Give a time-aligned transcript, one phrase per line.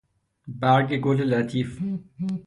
[0.61, 1.79] برگ گل لطیف